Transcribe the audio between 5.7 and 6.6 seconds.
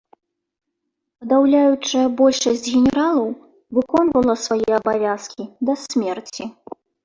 да смерці.